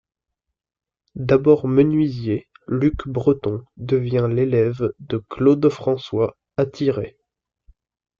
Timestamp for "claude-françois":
5.29-6.35